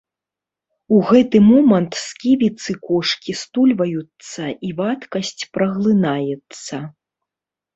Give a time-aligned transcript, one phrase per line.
[0.95, 6.75] У гэты момант сківіцы кошкі стульваюцца, і вадкасць праглынаецца.